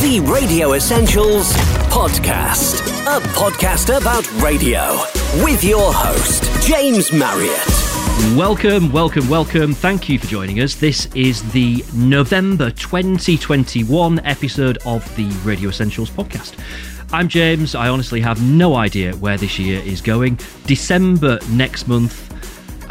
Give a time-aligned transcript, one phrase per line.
[0.00, 1.52] The Radio Essentials
[1.90, 2.80] Podcast.
[3.04, 4.96] A podcast about radio.
[5.44, 7.66] With your host, James Marriott.
[8.34, 9.74] Welcome, welcome, welcome.
[9.74, 10.76] Thank you for joining us.
[10.76, 16.58] This is the November 2021 episode of the Radio Essentials podcast.
[17.12, 17.74] I'm James.
[17.74, 20.38] I honestly have no idea where this year is going.
[20.64, 22.26] December next month.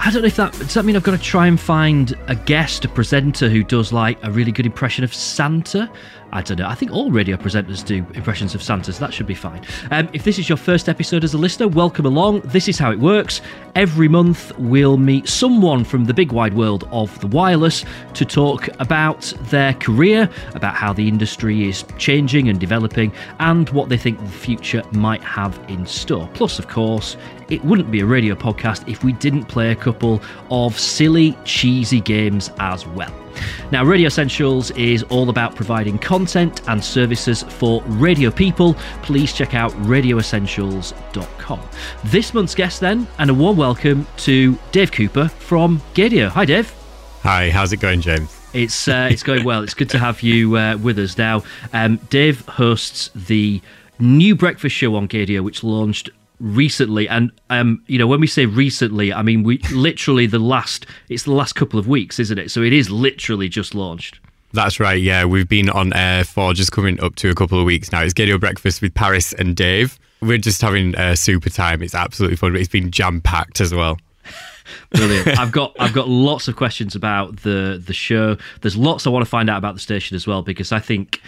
[0.02, 2.36] I don't know if that does that mean I've got to try and find a
[2.36, 5.91] guest, a presenter who does like a really good impression of Santa.
[6.32, 6.68] I don't know.
[6.68, 9.66] I think all radio presenters do impressions of Santa, so that should be fine.
[9.90, 12.41] Um, if this is your first episode as a listener, welcome along.
[12.41, 13.41] This is how it works.
[13.76, 18.70] Every month, we'll meet someone from the big wide world of the wireless to talk
[18.80, 24.20] about their career, about how the industry is changing and developing, and what they think
[24.20, 26.30] the future might have in store.
[26.34, 27.17] Plus, of course,
[27.49, 30.21] it wouldn't be a radio podcast if we didn't play a couple
[30.52, 33.13] of silly, cheesy games as well.
[33.72, 38.73] Now, Radio Essentials is all about providing content and services for radio people.
[39.03, 41.61] Please check out radioessentials.com.
[42.05, 46.30] This month's guest, then, and a warm welcome to Dave Cooper from Gaydio.
[46.30, 46.73] Hi, Dave.
[47.22, 48.36] Hi, how's it going, James?
[48.53, 49.61] It's uh, it's going well.
[49.61, 51.44] It's good to have you uh, with us now.
[51.73, 53.61] Um, Dave hosts the
[54.00, 56.09] new breakfast show on Gaydio, which launched
[56.40, 60.86] recently and um you know when we say recently i mean we literally the last
[61.09, 64.20] it's the last couple of weeks isn't it so it is literally just launched
[64.52, 65.26] That's right, yeah.
[65.26, 68.02] We've been on air for just coming up to a couple of weeks now.
[68.02, 70.00] It's get your Breakfast with Paris and Dave.
[70.22, 71.84] We're just having a super time.
[71.84, 72.54] It's absolutely fun.
[72.54, 74.00] but It's been jam packed as well.
[74.92, 75.38] Brilliant.
[75.38, 78.38] I've got I've got lots of questions about the the show.
[78.62, 81.22] There's lots I want to find out about the station as well because I think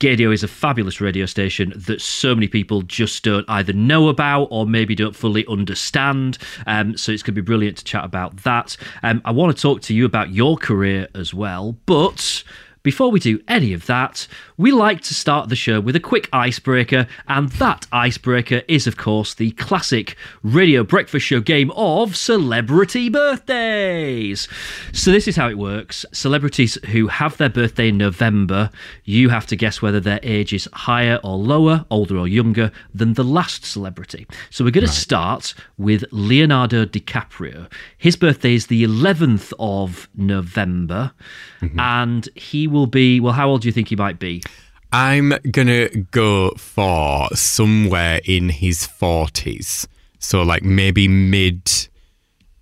[0.00, 4.44] Gaydio is a fabulous radio station that so many people just don't either know about
[4.50, 6.38] or maybe don't fully understand.
[6.66, 8.76] Um, so it's going to be brilliant to chat about that.
[9.02, 12.44] Um, I want to talk to you about your career as well, but.
[12.82, 16.28] Before we do any of that, we like to start the show with a quick
[16.32, 23.08] icebreaker, and that icebreaker is, of course, the classic radio breakfast show game of celebrity
[23.08, 24.48] birthdays.
[24.92, 28.70] So, this is how it works celebrities who have their birthday in November,
[29.04, 33.14] you have to guess whether their age is higher or lower, older or younger than
[33.14, 34.26] the last celebrity.
[34.50, 37.70] So, we're going to start with Leonardo DiCaprio.
[37.96, 41.12] His birthday is the 11th of November,
[41.60, 41.78] mm-hmm.
[41.78, 44.42] and he will will be, well, how old do you think he might be?
[44.92, 49.86] I'm going to go for somewhere in his 40s.
[50.18, 51.88] So, like maybe mid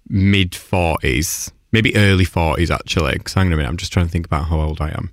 [0.09, 3.15] mid 40s, maybe early 40s, actually.
[3.15, 5.10] Because I'm gonna, I'm just trying to think about how old I am.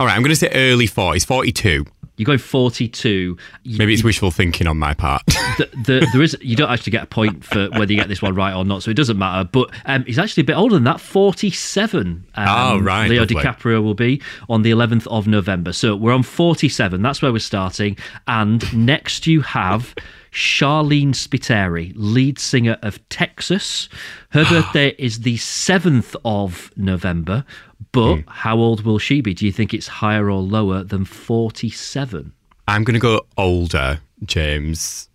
[0.00, 1.84] All right, I'm going to say early 40s, 42.
[2.18, 3.38] You go 42.
[3.62, 5.24] You, Maybe it's wishful thinking on my part.
[5.26, 8.20] the, the, there is you don't actually get a point for whether you get this
[8.20, 9.48] one right or not, so it doesn't matter.
[9.50, 12.26] But um, he's actually a bit older than that, 47.
[12.34, 13.36] Um, oh right, Leo lovely.
[13.36, 15.72] DiCaprio will be on the 11th of November.
[15.72, 17.00] So we're on 47.
[17.00, 17.96] That's where we're starting.
[18.26, 19.94] And next you have
[20.32, 23.88] Sharleen Spiteri, lead singer of Texas.
[24.30, 27.44] Her birthday is the 7th of November,
[27.92, 28.20] but Hmm.
[28.28, 29.34] how old will she be?
[29.34, 32.32] Do you think it's higher or lower than 47?
[32.66, 35.08] I'm gonna go older, James.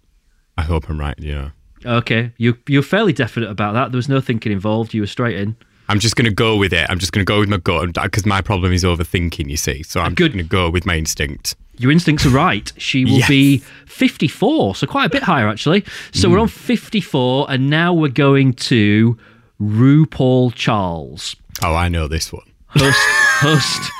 [0.57, 1.49] I hope I'm right, yeah.
[1.85, 3.91] Okay, you you're fairly definite about that.
[3.91, 4.93] There was no thinking involved.
[4.93, 5.55] You were straight in.
[5.89, 6.85] I'm just going to go with it.
[6.89, 9.83] I'm just going to go with my gut because my problem is overthinking, you see.
[9.83, 10.27] So I'm Good.
[10.31, 11.57] just going to go with my instinct.
[11.77, 12.71] Your instincts are right.
[12.77, 13.27] She will Yes.
[13.29, 13.57] be
[13.87, 15.83] 54, so quite a bit higher actually.
[16.11, 19.17] So we're on 54, and now we're going to
[19.61, 22.43] RuPaul Charles, Oh, I know this one.
[22.67, 22.97] host
[23.41, 23.91] host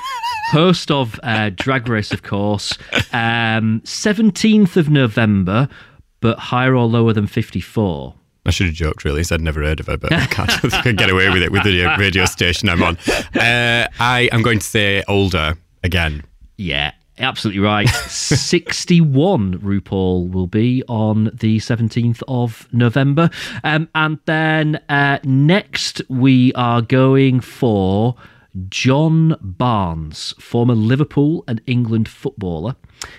[0.51, 2.77] host of uh, Drag Race, of course.
[3.11, 5.67] Um, 17th of November,
[6.19, 8.15] but higher or lower than 54.
[8.45, 9.21] I should have joked, really.
[9.21, 11.51] I said never heard of her, but I can't I can get away with it
[11.51, 12.97] with the radio station I'm on.
[13.35, 16.23] Uh, I am going to say older again.
[16.57, 17.89] Yeah, absolutely right.
[18.07, 23.29] 61 RuPaul will be on the 17th of November.
[23.63, 28.15] Um, and then uh, next we are going for
[28.69, 32.75] John Barnes, former Liverpool and England footballer.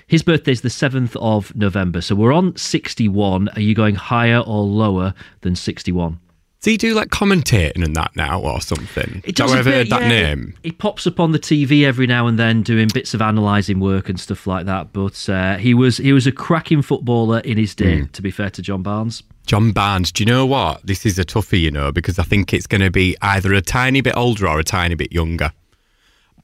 [0.07, 2.01] His birthday is the 7th of November.
[2.01, 3.49] So we're on 61.
[3.51, 6.21] Are you going higher or lower than 61?
[6.65, 9.21] Does he do like commentating and that now or something?
[9.23, 10.55] It does I've heard that yeah, name?
[10.63, 14.09] He pops up on the TV every now and then, doing bits of analysing work
[14.09, 14.95] and stuff like that.
[14.95, 18.01] But uh, he was he was a cracking footballer in his day.
[18.01, 18.07] Hmm.
[18.07, 20.11] To be fair to John Barnes, John Barnes.
[20.11, 20.81] Do you know what?
[20.87, 23.61] This is a toughie, you know, because I think it's going to be either a
[23.61, 25.53] tiny bit older or a tiny bit younger.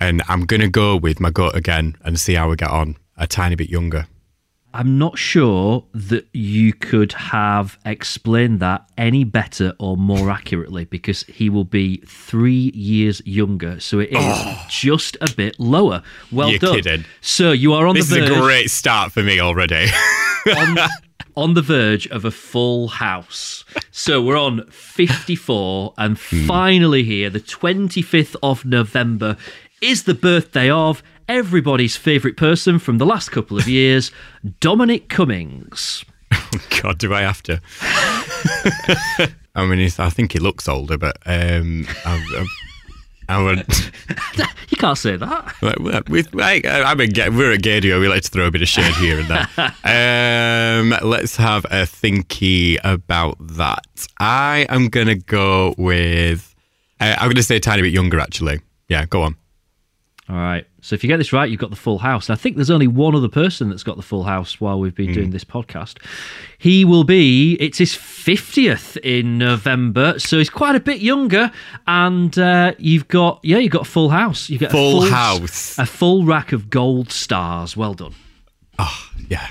[0.01, 2.99] And I'm going to go with my gut again and see how we get on.
[3.17, 4.07] A tiny bit younger.
[4.73, 11.25] I'm not sure that you could have explained that any better or more accurately because
[11.25, 13.81] he will be three years younger.
[13.81, 14.39] So it is
[14.69, 16.03] just a bit lower.
[16.31, 16.51] Well Oh.
[16.51, 16.75] You're done.
[16.77, 17.05] kidding.
[17.21, 18.29] So you are on This the verge.
[18.29, 19.87] This is a great start for me already.
[20.57, 20.79] on,
[21.37, 23.65] on the verge of a full house.
[23.91, 26.47] So we're on 54, and Hmm.
[26.47, 29.37] finally here, the 25th of November,
[29.83, 34.11] is the birthday of everybody's favourite person from the last couple of years,
[34.61, 36.05] Dominic Cummings.
[36.83, 37.61] God, do I have to?
[39.55, 42.47] I mean, I think he looks older, but um, I,
[43.29, 43.65] I, I would.
[44.69, 46.07] You can't say that.
[46.09, 48.01] With, like, I'm a, we're at Gaydio.
[48.01, 49.49] We like to throw a bit of shade here and there.
[49.85, 54.07] um, let's have a thinky about that.
[54.19, 56.55] I am gonna go with.
[57.01, 58.61] Uh, I'm gonna say a tiny bit younger, actually.
[58.89, 59.37] Yeah, go on.
[60.29, 60.65] All right.
[60.83, 62.31] So if you get this right, you've got the full house.
[62.31, 65.13] I think there's only one other person that's got the full house while we've been
[65.13, 65.99] doing this podcast.
[66.59, 70.19] He will be, it's his 50th in November.
[70.19, 71.51] So he's quite a bit younger.
[71.87, 74.49] And uh, you've got, yeah, you've got a full house.
[74.49, 75.79] You've got Full a full house.
[75.79, 77.77] A full rack of gold stars.
[77.77, 78.15] Well done.
[78.79, 79.49] Oh, yeah.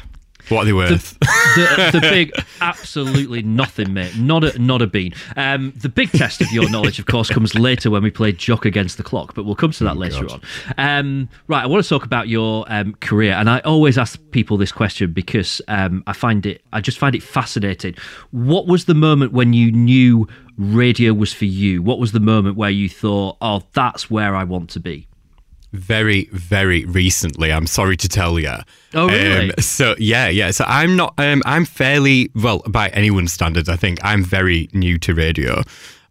[0.49, 1.17] What are they worth?
[1.19, 2.31] the, the big,
[2.61, 4.17] absolutely nothing, mate.
[4.17, 5.13] Not a not a bean.
[5.35, 8.65] Um, the big test of your knowledge, of course, comes later when we play Jock
[8.65, 10.41] against the clock, but we'll come to that later on.
[10.77, 14.57] Um, right, I want to talk about your um, career, and I always ask people
[14.57, 17.95] this question because um, I find it, I just find it fascinating.
[18.31, 21.81] What was the moment when you knew radio was for you?
[21.81, 25.07] What was the moment where you thought, "Oh, that's where I want to be"?
[25.71, 27.51] Very, very recently.
[27.51, 28.55] I'm sorry to tell you.
[28.93, 29.49] Oh, really?
[29.49, 30.51] Um, so yeah, yeah.
[30.51, 31.13] So I'm not.
[31.17, 33.69] Um, I'm fairly well by anyone's standards.
[33.69, 35.61] I think I'm very new to radio.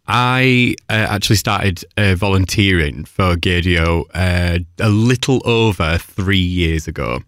[0.07, 7.19] I uh, actually started uh, volunteering for Gaydio uh, a little over three years ago.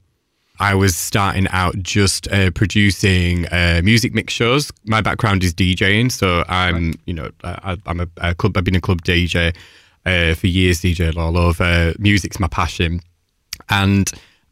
[0.59, 4.71] I was starting out just uh, producing uh, music mix shows.
[4.85, 8.57] My background is DJing, so I'm, you know, I, I'm a, a club.
[8.57, 9.55] I've been a club DJ
[10.05, 11.93] uh, for years, DJing all over.
[11.99, 13.01] Music's my passion,
[13.69, 14.11] and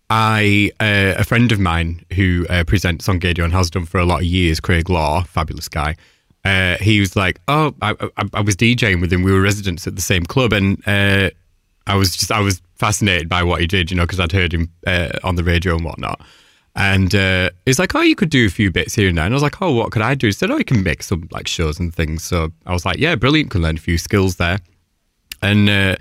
[0.09, 3.99] I, uh, a friend of mine who uh, presents on Gaydio and has done for
[3.99, 5.95] a lot of years, Craig Law, fabulous guy.
[6.45, 9.23] Uh, he was like, "Oh, I, I, I was DJing with him.
[9.23, 11.29] We were residents at the same club, and uh,
[11.85, 14.53] I was just I was fascinated by what he did, you know, because I'd heard
[14.53, 16.21] him uh, on the radio and whatnot.
[16.75, 19.33] And uh, he's like, "Oh, you could do a few bits here and there." And
[19.33, 21.27] I was like, "Oh, what could I do?" He said, "Oh, you can make some
[21.31, 23.51] like shows and things." So I was like, "Yeah, brilliant.
[23.51, 24.59] Can learn a few skills there."
[25.41, 25.95] And uh,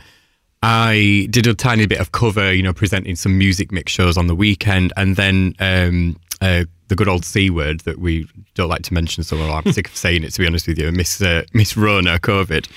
[0.62, 4.26] I did a tiny bit of cover, you know, presenting some music mix shows on
[4.26, 8.82] the weekend, and then um, uh, the good old c word that we don't like
[8.82, 9.22] to mention.
[9.22, 10.32] So I'm sick of saying it.
[10.32, 12.68] To be honest with you, Miss uh, Miss Rona COVID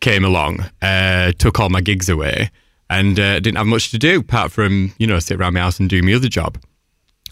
[0.00, 2.50] came along, uh, took all my gigs away,
[2.88, 5.78] and uh, didn't have much to do apart from you know sit around my house
[5.78, 6.58] and do my other job.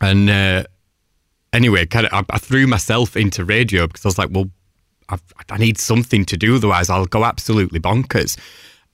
[0.03, 0.65] And uh,
[1.53, 4.51] anyway, kind of, I, I threw myself into radio because I was like, well,
[5.09, 8.37] I've, I need something to do, otherwise I'll go absolutely bonkers.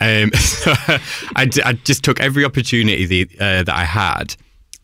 [0.01, 0.31] Um,
[1.37, 4.35] I, d- I just took every opportunity the, uh, that I had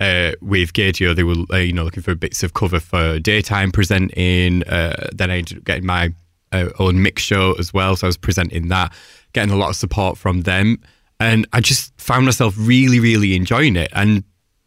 [0.00, 1.14] uh, with Gaydio.
[1.16, 4.62] They were, uh, you know, looking for bits of cover for daytime presenting.
[4.64, 6.12] Uh, then I ended up getting my
[6.52, 8.92] uh, own mix show as well, so I was presenting that,
[9.32, 10.80] getting a lot of support from them,
[11.18, 13.90] and I just found myself really, really enjoying it.
[13.94, 14.22] And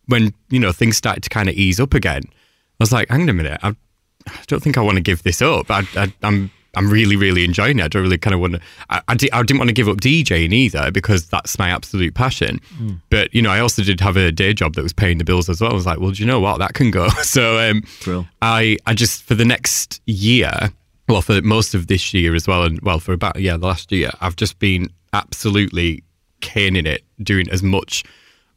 [0.08, 2.32] when you know things started to kind of ease up again, I
[2.80, 3.70] was like, hang on a minute, I,
[4.28, 5.70] I don't think I want to give this up.
[5.70, 7.84] I, I, I'm I'm really really enjoying it.
[7.84, 8.62] I don't really kind of want to.
[8.90, 12.14] I, I, di- I didn't want to give up DJing either because that's my absolute
[12.16, 12.60] passion.
[13.10, 15.50] But you know, I also did have a day job that was paying the bills
[15.50, 15.72] as well.
[15.72, 16.58] I was like, well, do you know what?
[16.60, 17.08] That can go.
[17.24, 17.84] So um.
[18.42, 20.72] I I just for the next year,
[21.08, 23.92] well, for most of this year as well, and well for about yeah the last
[23.92, 26.04] year, I've just been absolutely
[26.42, 28.04] caning it, doing as much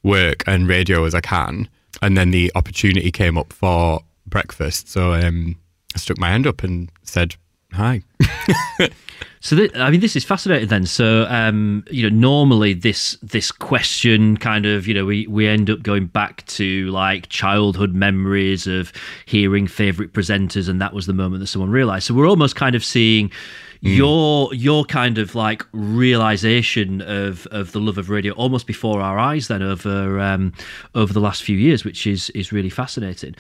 [0.03, 1.69] work and radio as I can.
[2.01, 4.89] And then the opportunity came up for breakfast.
[4.89, 5.57] So um,
[5.95, 7.37] I stuck my hand up and said,
[7.73, 8.03] hi.
[9.43, 10.69] So th- I mean, this is fascinating.
[10.69, 15.49] Then, so um, you know, normally this this question kind of you know we we
[15.49, 18.93] end up going back to like childhood memories of
[19.27, 22.07] hearing favorite presenters, and that was the moment that someone realized.
[22.07, 23.33] So we're almost kind of seeing
[23.83, 29.19] your your kind of like realization of of the love of radio almost before our
[29.19, 30.53] eyes then over um
[30.95, 33.35] over the last few years which is is really fascinating.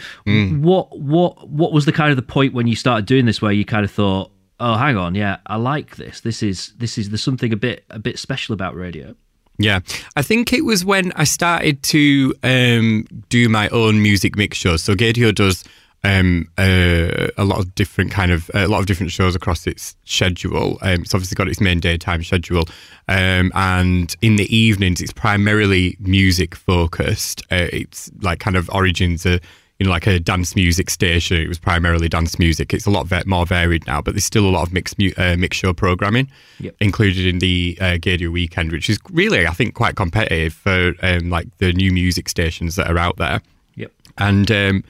[0.63, 3.53] What what what was the kind of the point when you started doing this where
[3.53, 6.21] you kind of thought oh hang on yeah i like this.
[6.21, 9.15] This is this is there's something a bit a bit special about radio.
[9.59, 9.81] Yeah,
[10.17, 14.83] I think it was when I started to um, do my own music mix shows.
[14.83, 15.63] So Gaydio does
[16.05, 19.97] um, uh, a lot of different kind of a lot of different shows across its
[20.05, 20.79] schedule.
[20.83, 22.65] Um, it's obviously got its main daytime schedule,
[23.09, 27.43] um, and in the evenings it's primarily music focused.
[27.53, 29.41] Uh, it's like kind of origins of
[29.79, 31.39] you know, like a dance music station.
[31.39, 32.73] It was primarily dance music.
[32.73, 35.37] It's a lot more varied now, but there's still a lot of mixed mu- uh,
[35.37, 36.29] mixed show programming
[36.61, 36.77] Yep.
[36.81, 41.31] included in the uh, Gaydio weekend, which is really, I think, quite competitive for um,
[41.31, 43.41] like the new music stations that are out there
[43.75, 43.91] Yep.
[44.19, 44.85] and um,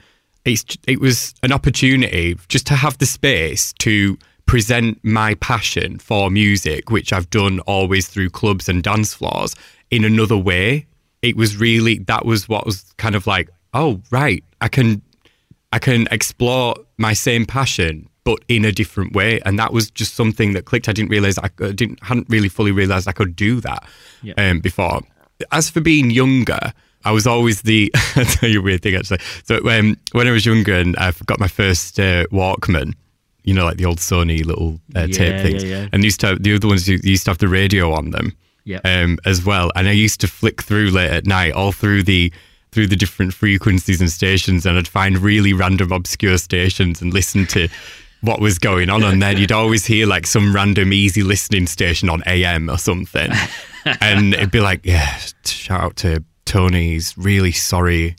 [0.45, 6.29] it's it was an opportunity just to have the space to present my passion for
[6.29, 9.55] music, which I've done always through clubs and dance floors,
[9.89, 10.85] in another way.
[11.21, 15.01] It was really that was what was kind of like, oh right, I can
[15.71, 20.13] I can explore my same passion but in a different way, and that was just
[20.15, 20.87] something that clicked.
[20.87, 23.85] I didn't realize I I didn't hadn't really fully realized I could do that
[24.21, 24.33] Yeah.
[24.37, 25.01] um, before.
[25.51, 26.71] As for being younger,
[27.05, 27.91] I was always the.
[28.15, 29.19] I'll tell you a weird thing actually.
[29.43, 32.93] So um, when I was younger and I got my first uh, Walkman,
[33.43, 35.87] you know, like the old Sony little uh, Yeah, tape things, yeah, yeah.
[35.91, 38.33] and used to the other ones you- used to have the radio on them,
[38.65, 38.79] Yeah.
[38.85, 39.71] um, as well.
[39.75, 42.31] And I used to flick through late at night, all through the
[42.71, 47.45] through the different frequencies and stations, and I'd find really random, obscure stations and listen
[47.47, 47.67] to.
[48.23, 52.09] What was going on, and then you'd always hear like some random easy listening station
[52.09, 53.29] on AM or something,
[53.99, 56.91] and it'd be like, yeah, shout out to Tony.
[56.91, 58.15] He's really sorry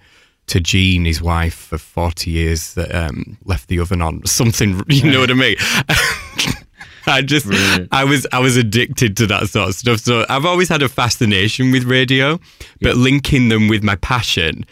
[0.47, 4.25] to Jean, his wife, for 40 years that um, left the oven on.
[4.26, 5.57] Something, you know what I mean?
[7.07, 7.88] I just, Brilliant.
[7.93, 10.00] I was, I was addicted to that sort of stuff.
[10.00, 12.40] So I've always had a fascination with radio,
[12.81, 14.64] but linking them with my passion,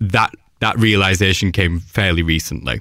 [0.00, 2.80] that that realization came fairly recently.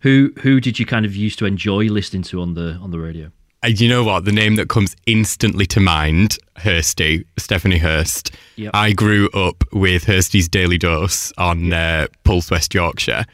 [0.00, 2.98] Who who did you kind of used to enjoy listening to on the on the
[2.98, 3.30] radio?
[3.66, 4.24] You know what?
[4.24, 8.32] The name that comes instantly to mind, Hirsty, Stephanie Hirst.
[8.56, 8.72] Yep.
[8.74, 13.24] I grew up with Hirsty's Daily Dose on uh, Pulse West Yorkshire,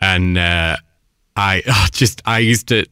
[0.00, 0.76] and uh,
[1.36, 2.84] I oh, just I used to.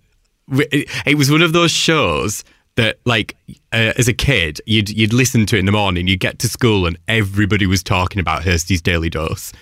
[0.53, 2.45] It, it was one of those shows
[2.77, 3.37] that, like,
[3.73, 6.07] uh, as a kid, you'd you'd listen to it in the morning.
[6.07, 9.53] you'd get to school and everybody was talking about Hirsty's Daily Dose.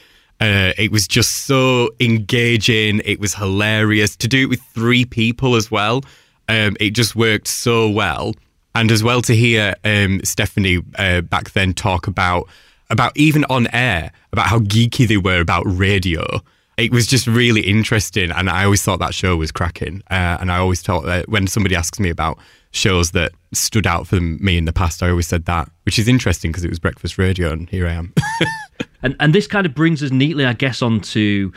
[0.40, 3.00] Uh, it was just so engaging.
[3.04, 6.02] It was hilarious to do it with three people as well.
[6.48, 8.34] Um, it just worked so well,
[8.74, 12.48] and as well to hear um, Stephanie uh, back then talk about
[12.90, 16.24] about even on air about how geeky they were about radio.
[16.78, 20.02] It was just really interesting, and I always thought that show was cracking.
[20.10, 22.38] Uh, and I always thought that when somebody asks me about
[22.70, 26.08] shows that stood out for me in the past, I always said that, which is
[26.08, 28.14] interesting because it was breakfast radio, and here I am.
[29.02, 31.52] And and this kind of brings us neatly, I guess, onto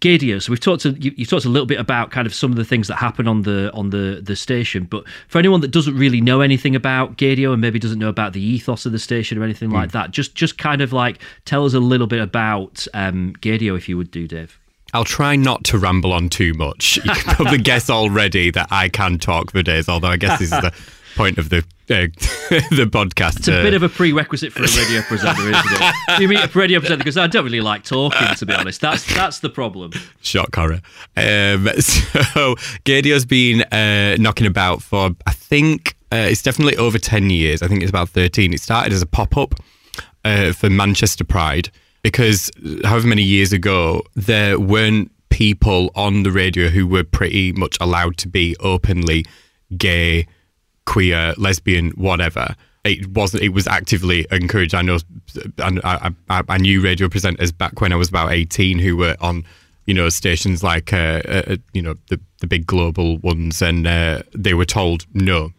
[0.00, 0.42] Gaydio.
[0.42, 2.56] So we've talked to you, you talked a little bit about kind of some of
[2.56, 4.84] the things that happen on the on the the station.
[4.84, 8.32] But for anyone that doesn't really know anything about Gaydio and maybe doesn't know about
[8.32, 11.64] the ethos of the station or anything like that, just just kind of like tell
[11.64, 14.58] us a little bit about um, Gaydio, if you would do, Dave.
[14.92, 16.96] I'll try not to ramble on too much.
[16.98, 20.52] You can probably guess already that I can talk for days, although I guess this
[20.52, 20.72] is the
[21.16, 21.62] point of the uh,
[22.70, 23.38] the podcast.
[23.38, 25.94] It's a bit of a prerequisite for a radio presenter, isn't it?
[26.20, 28.80] You meet a radio presenter because I don't really like talking, to be honest.
[28.80, 29.92] That's that's the problem.
[30.22, 30.80] shock horror.
[31.16, 32.54] Um, so
[32.84, 37.62] Gaydio's been uh, knocking about for I think uh, it's definitely over ten years.
[37.62, 38.52] I think it's about thirteen.
[38.52, 39.54] It started as a pop up
[40.24, 41.70] uh, for Manchester Pride
[42.02, 42.50] because
[42.84, 48.16] however many years ago there weren't people on the radio who were pretty much allowed
[48.18, 49.24] to be openly
[49.76, 50.26] gay,
[50.86, 52.54] queer, lesbian, whatever.
[52.84, 53.42] It wasn't.
[53.42, 54.74] It was actively encouraged.
[54.74, 54.98] I know.
[55.58, 59.16] I, I, I- I knew radio presenters back when I was about eighteen who were
[59.20, 59.44] on,
[59.86, 64.22] you know, stations like, uh, uh, you know, the the big global ones, and uh,
[64.32, 65.50] they were told no.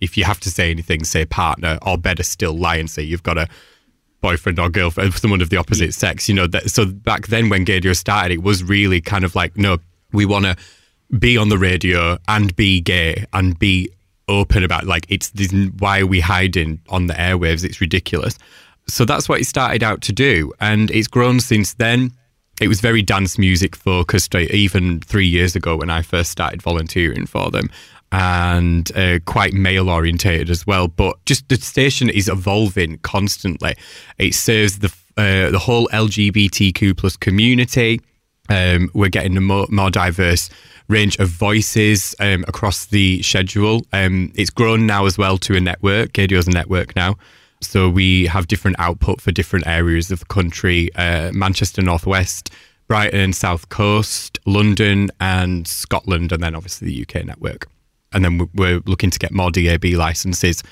[0.00, 3.22] If you have to say anything, say partner, or better still, lie and say you've
[3.24, 3.48] got a
[4.20, 6.28] boyfriend or girlfriend, someone of the opposite sex.
[6.28, 9.56] You know, that, so back then when Gaydio started, it was really kind of like,
[9.56, 9.78] no,
[10.12, 10.56] we want to
[11.18, 13.90] be on the radio and be gay and be
[14.28, 17.64] open about like it's this, why are we hiding on the airwaves?
[17.64, 18.38] It's ridiculous.
[18.88, 22.12] So that's what it started out to do, and it's grown since then.
[22.60, 26.62] It was very dance music focused, uh, even three years ago when I first started
[26.62, 27.70] volunteering for them,
[28.10, 30.88] and uh, quite male orientated as well.
[30.88, 33.74] But just the station is evolving constantly.
[34.18, 38.00] It serves the uh, the whole LGBTQ plus community.
[38.48, 40.48] Um, we're getting a more, more diverse
[40.88, 43.82] range of voices um, across the schedule.
[43.92, 46.12] Um, it's grown now as well to a network.
[46.12, 47.16] Gaydio's a network now.
[47.60, 52.50] So we have different output for different areas of the country uh, Manchester Northwest,
[52.86, 57.68] Brighton, South Coast, London, and Scotland, and then obviously the UK network.
[58.12, 60.62] And then we- we're looking to get more DAB licenses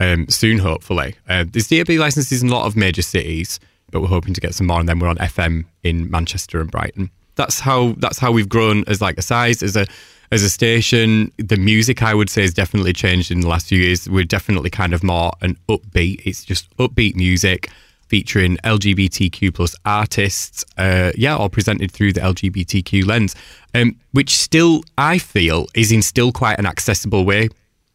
[0.00, 1.16] um, soon, hopefully.
[1.28, 3.58] Uh, there's DAB licenses in a lot of major cities,
[3.90, 4.78] but we're hoping to get some more.
[4.80, 7.10] And then we're on FM in Manchester and Brighton.
[7.38, 9.86] That's how that's how we've grown as like a size as a
[10.32, 11.32] as a station.
[11.38, 14.10] The music I would say has definitely changed in the last few years.
[14.10, 16.20] We're definitely kind of more an upbeat.
[16.26, 17.70] It's just upbeat music,
[18.08, 23.36] featuring LGBTQ plus artists, uh, yeah, all presented through the LGBTQ lens,
[23.72, 27.48] um, which still I feel is in still quite an accessible way.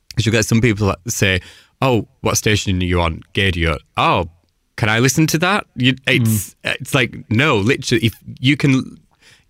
[0.10, 1.42] Because you get some people that say,
[1.82, 3.24] "Oh, what station are you on?
[3.34, 4.30] Gaydio." Oh,
[4.76, 5.66] can I listen to that?
[5.76, 6.76] You, it's mm.
[6.80, 8.98] it's like no, literally, if you can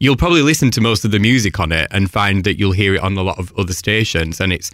[0.03, 2.93] you'll probably listen to most of the music on it and find that you'll hear
[2.93, 4.41] it on a lot of other stations.
[4.41, 4.69] And it's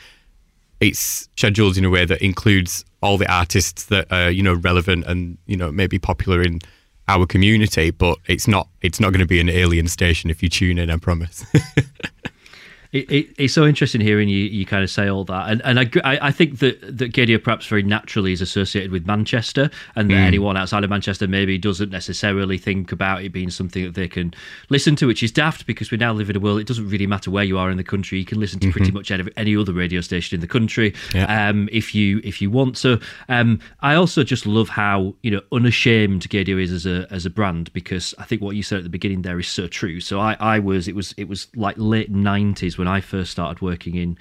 [0.80, 5.06] it's scheduled in a way that includes all the artists that are you know relevant
[5.06, 6.62] and you know maybe popular in
[7.08, 7.92] our community.
[7.92, 10.90] But it's not it's not going to be an alien station if you tune in
[10.90, 11.46] i promise
[12.92, 15.80] It, it, it's so interesting hearing you, you kind of say all that, and and
[15.80, 20.16] I, I think that that Gaydio perhaps very naturally is associated with Manchester, and that
[20.16, 20.26] mm.
[20.26, 24.34] anyone outside of Manchester maybe doesn't necessarily think about it being something that they can
[24.70, 26.60] listen to, which is daft because we now live in a world.
[26.60, 28.72] It doesn't really matter where you are in the country; you can listen to mm-hmm.
[28.72, 31.50] pretty much any, any, other radio station in the country yeah.
[31.50, 32.76] um, if you if you want.
[32.76, 37.28] So um, I also just love how you know unashamed Gaydio is as a as
[37.28, 40.00] a brand because I think what you said at the beginning there is so true.
[40.00, 43.62] So I I was it was it was like late nineties when I first started
[43.62, 44.18] working in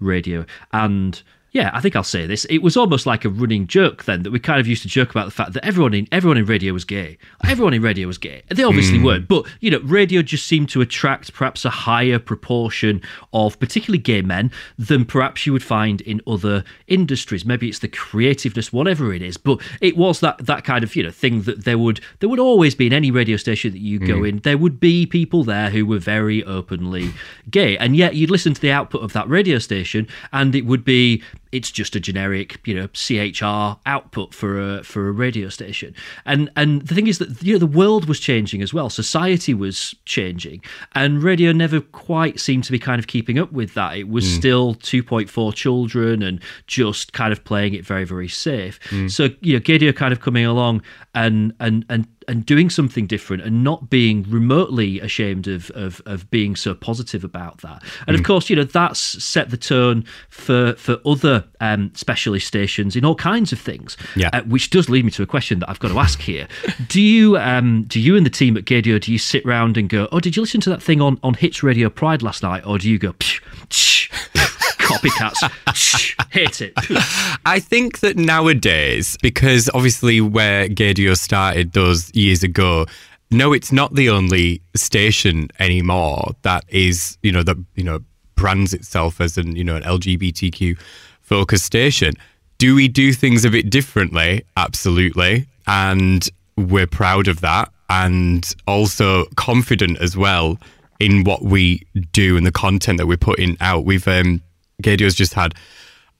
[0.00, 0.46] radio.
[0.72, 2.44] And yeah, I think I'll say this.
[2.46, 5.10] It was almost like a running joke then that we kind of used to joke
[5.10, 7.16] about the fact that everyone in everyone in radio was gay.
[7.44, 8.42] Everyone in radio was gay.
[8.48, 9.04] They obviously mm.
[9.04, 13.00] weren't, but you know, radio just seemed to attract perhaps a higher proportion
[13.32, 17.46] of particularly gay men than perhaps you would find in other industries.
[17.46, 21.02] Maybe it's the creativeness, whatever it is, but it was that that kind of you
[21.02, 24.00] know thing that there would there would always be in any radio station that you
[24.00, 24.06] mm.
[24.06, 24.38] go in.
[24.40, 27.14] There would be people there who were very openly
[27.50, 30.84] gay, and yet you'd listen to the output of that radio station, and it would
[30.84, 35.94] be it's just a generic, you know, CHR output for a for a radio station.
[36.24, 38.90] And and the thing is that you know the world was changing as well.
[38.90, 40.62] Society was changing,
[40.94, 43.96] and radio never quite seemed to be kind of keeping up with that.
[43.96, 44.36] It was mm.
[44.36, 48.80] still 2.4 children and just kind of playing it very very safe.
[48.90, 49.10] Mm.
[49.10, 50.82] So you know, Gaydio kind of coming along
[51.14, 56.30] and and and and doing something different and not being remotely ashamed of of, of
[56.30, 57.82] being so positive about that.
[58.06, 58.20] And mm.
[58.20, 63.04] of course, you know that's set the tone for for other um, specialist stations in
[63.04, 63.96] all kinds of things.
[64.14, 64.30] Yeah.
[64.32, 66.46] Uh, which does lead me to a question that I've got to ask here.
[66.88, 69.88] do you um, do you and the team at Gaydio do you sit round and
[69.88, 72.64] go, oh, did you listen to that thing on on Hits Radio Pride last night,
[72.66, 73.12] or do you go?
[73.14, 74.57] Psh, psh,
[75.00, 75.74] copycats.
[75.74, 76.72] Shh, hate it.
[77.46, 82.86] I think that nowadays, because obviously where Gaydio started those years ago,
[83.30, 88.00] no, it's not the only station anymore that is, you know, that you know
[88.36, 90.78] brands itself as an you know an LGBTQ
[91.20, 92.14] focused station.
[92.56, 94.44] Do we do things a bit differently?
[94.56, 100.58] Absolutely, and we're proud of that, and also confident as well
[100.98, 103.84] in what we do and the content that we're putting out.
[103.84, 104.42] We've um,
[104.82, 105.54] Gaydio's just had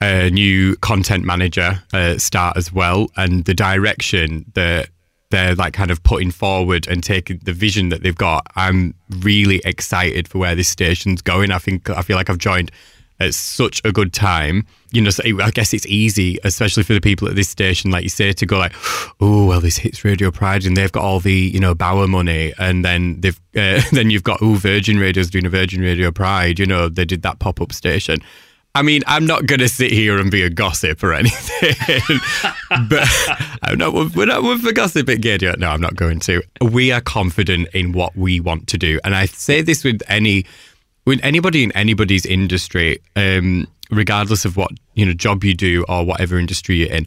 [0.01, 4.91] a new content manager uh, start as well, and the direction that
[5.31, 8.47] they're like kind of putting forward and taking the vision that they've got.
[8.57, 11.51] I'm really excited for where this station's going.
[11.51, 12.71] I think I feel like I've joined
[13.21, 14.67] at such a good time.
[14.91, 18.05] You know, so I guess it's easy, especially for the people at this station, like
[18.05, 18.73] you say, to go like,
[19.21, 22.55] oh well, this hits Radio Pride, and they've got all the you know Bauer money,
[22.59, 26.59] and then they've uh, then you've got oh Virgin Radio's doing a Virgin Radio Pride.
[26.59, 28.21] You know, they did that pop up station.
[28.79, 31.75] I mean, I'm not going to sit here and be a gossip or anything,
[32.89, 33.09] but
[33.61, 33.93] I'm not.
[34.15, 35.59] We're not with the gossip at Gaydio.
[35.59, 36.45] No, I'm not going to.
[36.63, 40.47] We are confident in what we want to do, and I say this with any,
[41.05, 46.05] with anybody in anybody's industry, um, regardless of what you know job you do or
[46.05, 47.05] whatever industry you're in.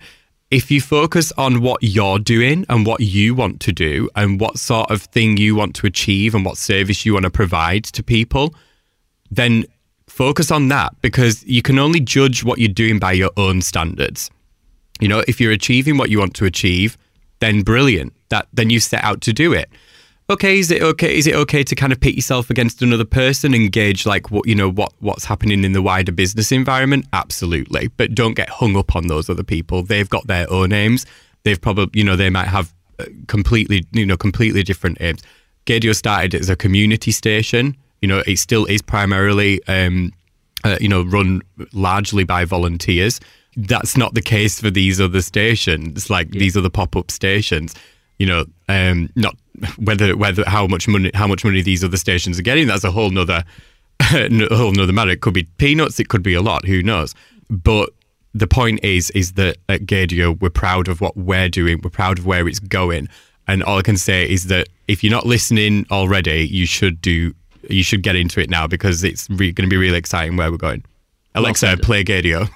[0.50, 4.60] If you focus on what you're doing and what you want to do and what
[4.60, 8.04] sort of thing you want to achieve and what service you want to provide to
[8.04, 8.54] people,
[9.30, 9.64] then
[10.12, 14.30] focus on that because you can only judge what you're doing by your own standards.
[15.00, 16.98] You know, if you're achieving what you want to achieve,
[17.40, 18.14] then brilliant.
[18.30, 19.70] That then you set out to do it.
[20.30, 21.18] Okay, is it okay?
[21.18, 24.48] Is it okay to kind of pit yourself against another person and gauge like what
[24.48, 27.06] you know what what's happening in the wider business environment?
[27.12, 29.82] Absolutely, but don't get hung up on those other people.
[29.82, 31.06] They've got their own aims.
[31.44, 35.24] They've probably you know they might have uh, completely you know completely different aims.
[35.66, 40.12] Gaydio started as a community station you know, it still is primarily, um,
[40.64, 41.42] uh, you know, run
[41.74, 43.20] largely by volunteers.
[43.56, 46.40] That's not the case for these other stations, like yeah.
[46.40, 47.76] these other pop-up stations.
[48.18, 49.36] You know, um, not
[49.78, 52.68] whether whether how much money how much money these other stations are getting.
[52.68, 53.44] That's a whole nother
[54.00, 55.12] a whole nother matter.
[55.12, 56.00] It could be peanuts.
[56.00, 56.66] It could be a lot.
[56.66, 57.14] Who knows?
[57.50, 57.90] But
[58.34, 61.82] the point is, is that at Gaydio, we're proud of what we're doing.
[61.84, 63.10] We're proud of where it's going.
[63.48, 67.34] And all I can say is that if you're not listening already, you should do
[67.70, 70.52] you should get into it now because it's re- going to be really exciting where
[70.52, 70.84] we're going.
[71.36, 72.50] Alexa, well play Gaydio.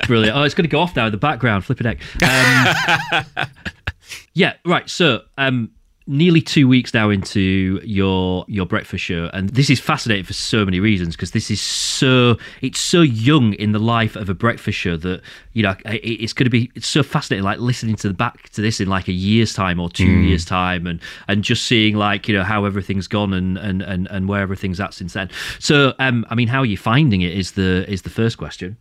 [0.06, 0.36] Brilliant.
[0.36, 1.64] Oh, it's going to go off now in the background.
[1.64, 2.00] Flipping egg.
[2.22, 3.46] Um,
[4.34, 4.88] yeah, right.
[4.88, 5.70] So, um,
[6.10, 10.64] nearly two weeks now into your your breakfast show, and this is fascinating for so
[10.64, 14.76] many reasons because this is so it's so young in the life of a breakfast
[14.76, 17.44] show that you know it, it's going to be it's so fascinating.
[17.44, 20.28] Like listening to the back to this in like a year's time or two mm.
[20.28, 24.08] years time, and and just seeing like you know how everything's gone and and and,
[24.08, 25.30] and where everything's at since then.
[25.60, 27.38] So, um, I mean, how are you finding it?
[27.38, 28.76] Is the is the first question.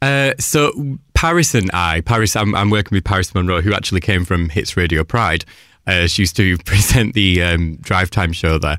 [0.00, 4.24] Uh, so Paris and I, Paris, I'm, I'm, working with Paris Monroe, who actually came
[4.24, 5.44] from Hits Radio Pride.
[5.86, 8.78] Uh, she used to present the um, drive time show there.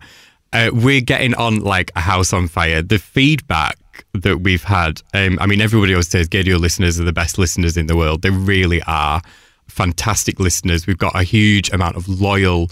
[0.51, 2.81] Uh, we're getting on like a house on fire.
[2.81, 3.77] The feedback
[4.13, 7.75] that we've had, um, I mean, everybody always says Gaydio listeners are the best listeners
[7.75, 8.21] in the world.
[8.21, 9.21] They really are
[9.67, 10.85] fantastic listeners.
[10.85, 12.69] We've got a huge amount of loyal,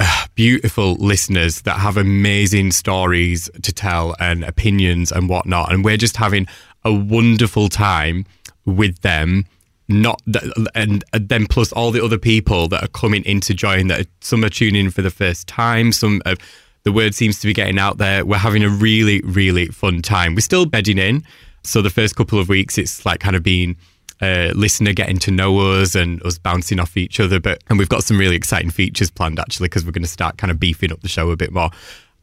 [0.00, 5.72] uh, beautiful listeners that have amazing stories to tell and opinions and whatnot.
[5.72, 6.46] And we're just having
[6.84, 8.24] a wonderful time
[8.64, 9.44] with them
[9.88, 10.44] not that,
[10.74, 14.44] and, then plus all the other people that are coming in to join that some
[14.44, 16.38] are tuning in for the first time some of
[16.84, 18.24] the word seems to be getting out there.
[18.24, 20.34] We're having a really really fun time.
[20.34, 21.24] We're still bedding in.
[21.62, 23.76] So the first couple of weeks it's like kind of being
[24.22, 27.88] a listener getting to know us and us bouncing off each other but and we've
[27.88, 30.92] got some really exciting features planned actually because we're going to start kind of beefing
[30.92, 31.70] up the show a bit more.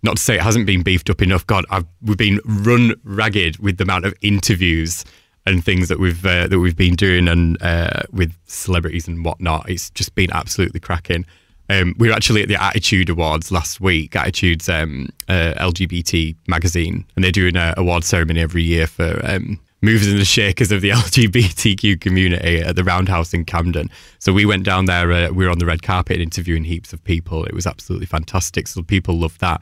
[0.04, 1.46] Not to say it hasn't been beefed up enough.
[1.46, 5.06] God, I've, we've been run ragged with the amount of interviews
[5.46, 9.70] and things that we've uh, that we've been doing and uh, with celebrities and whatnot.
[9.70, 11.26] It's just been absolutely cracking.
[11.70, 14.16] Um, we were actually at the Attitude Awards last week.
[14.16, 19.58] Attitude's um, uh, LGBT magazine, and they're doing an award ceremony every year for um,
[19.82, 23.90] movers and the shakers of the LGBTQ community at the Roundhouse in Camden.
[24.20, 25.12] So we went down there.
[25.12, 27.46] Uh, we were on the red carpet interviewing heaps of people.
[27.46, 28.68] It was absolutely fantastic.
[28.68, 29.62] So people loved that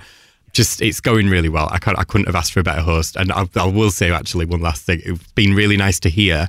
[0.53, 1.69] just it's going really well.
[1.71, 3.15] I can't, I couldn't have asked for a better host.
[3.15, 5.01] And I, I will say actually one last thing.
[5.03, 6.47] It's been really nice to hear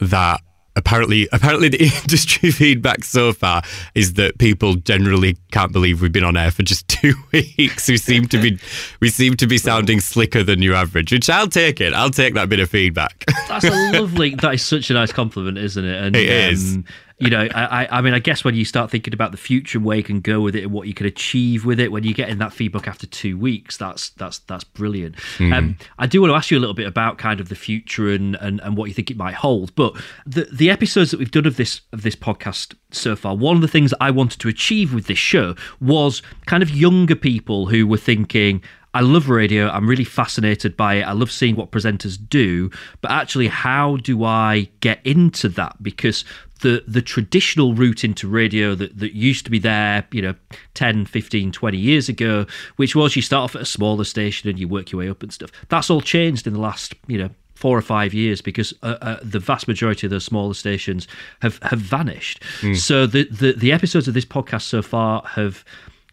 [0.00, 0.40] that
[0.78, 3.62] apparently apparently the industry feedback so far
[3.94, 7.96] is that people generally can't believe we've been on air for just two weeks we
[7.96, 8.58] seem to be
[9.00, 12.34] we seem to be sounding slicker than your average which i'll take it i'll take
[12.34, 16.02] that bit of feedback that's a lovely that is such a nice compliment isn't it
[16.02, 16.78] and it um, is
[17.20, 19.84] you know, I, I mean, I guess when you start thinking about the future and
[19.84, 22.14] where you can go with it and what you can achieve with it, when you
[22.14, 25.16] get in that feedback after two weeks, that's that's that's brilliant.
[25.38, 25.52] Mm.
[25.52, 28.10] Um, I do want to ask you a little bit about kind of the future
[28.10, 29.74] and, and and what you think it might hold.
[29.74, 33.56] But the the episodes that we've done of this of this podcast so far, one
[33.56, 37.16] of the things that I wanted to achieve with this show was kind of younger
[37.16, 38.62] people who were thinking,
[38.94, 39.68] I love radio.
[39.68, 41.02] I'm really fascinated by it.
[41.02, 42.70] I love seeing what presenters do.
[43.00, 45.82] But actually, how do I get into that?
[45.82, 46.24] Because
[46.60, 50.34] the the traditional route into radio that, that used to be there, you know,
[50.74, 54.58] 10, 15, 20 years ago, which was you start off at a smaller station and
[54.58, 55.50] you work your way up and stuff.
[55.68, 59.18] That's all changed in the last, you know, four or five years because uh, uh,
[59.22, 61.08] the vast majority of those smaller stations
[61.42, 62.42] have have vanished.
[62.60, 62.76] Mm.
[62.76, 65.64] So the, the the episodes of this podcast so far have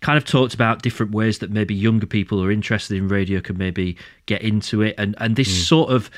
[0.01, 3.41] kind of talked about different ways that maybe younger people who are interested in radio
[3.41, 5.67] can maybe get into it and and this mm.
[5.67, 6.09] sort of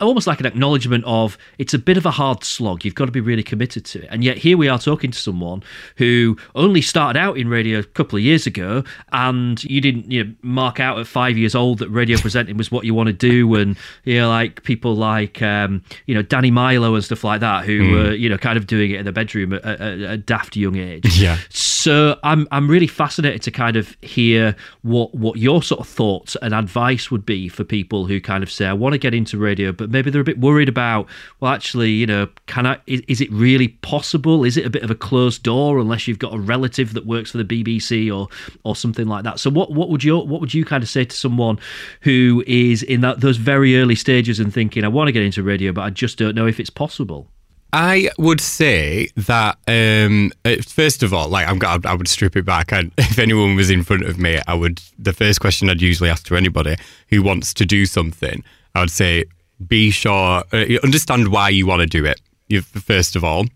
[0.00, 2.84] almost like an acknowledgement of it's a bit of a hard slog.
[2.84, 4.08] You've got to be really committed to it.
[4.10, 5.62] And yet here we are talking to someone
[5.96, 10.24] who only started out in radio a couple of years ago, and you didn't you
[10.24, 13.12] know, mark out at five years old that radio presenting was what you want to
[13.12, 17.40] do, and you know like people like um, you know Danny Milo and stuff like
[17.40, 17.92] that who mm.
[17.92, 20.56] were you know kind of doing it in the bedroom at, at, at a daft
[20.56, 21.02] young age.
[21.22, 21.38] Yeah.
[21.50, 26.36] So I'm I'm really fascinated to kind of hear what what your sort of thoughts
[26.42, 29.38] and advice would be for people who kind of say I want to get into
[29.38, 31.06] radio radio, but maybe they're a bit worried about,
[31.40, 34.44] well, actually, you know, can I, is, is, it really possible?
[34.44, 37.32] Is it a bit of a closed door unless you've got a relative that works
[37.32, 38.28] for the BBC or,
[38.64, 39.38] or something like that?
[39.38, 41.58] So what, what would you, what would you kind of say to someone
[42.00, 45.42] who is in that, those very early stages and thinking, I want to get into
[45.42, 47.28] radio, but I just don't know if it's possible?
[47.74, 52.44] I would say that um, uh, first of all, like I'm, I would strip it
[52.44, 54.82] back, and if anyone was in front of me, I would.
[54.98, 56.76] The first question I'd usually ask to anybody
[57.08, 59.24] who wants to do something, I would say,
[59.68, 62.20] be sure, uh, understand why you want to do it.
[62.48, 63.46] You, first of all,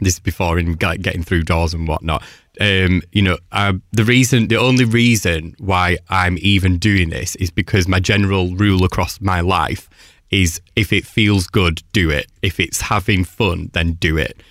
[0.00, 2.22] this is before in getting through doors and whatnot.
[2.60, 7.50] Um, you know, uh, the reason, the only reason why I'm even doing this is
[7.50, 9.88] because my general rule across my life
[10.30, 12.26] is if it feels good, do it.
[12.42, 14.42] If it's having fun, then do it.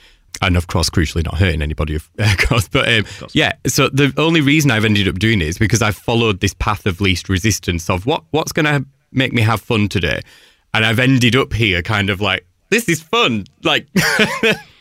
[0.42, 2.68] And of course, crucially, not hurting anybody, of course.
[2.68, 5.82] But um, of yeah, so the only reason I've ended up doing it is because
[5.82, 9.60] I've followed this path of least resistance of what what's going to make me have
[9.60, 10.22] fun today
[10.74, 13.88] and I've ended up here kind of like this is fun like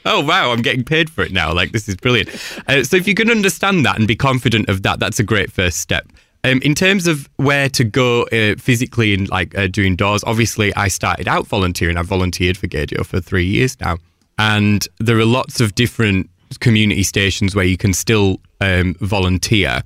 [0.05, 2.29] oh wow i'm getting paid for it now like this is brilliant
[2.69, 5.51] uh, so if you can understand that and be confident of that that's a great
[5.51, 6.07] first step
[6.45, 10.73] Um, in terms of where to go uh, physically and like uh, doing doors, obviously
[10.77, 11.97] I started out volunteering.
[11.97, 13.99] I've volunteered for Gaydio for three years now,
[14.39, 19.83] and there are lots of different community stations where you can still um, volunteer.